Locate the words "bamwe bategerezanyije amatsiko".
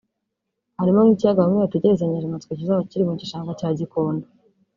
1.43-2.53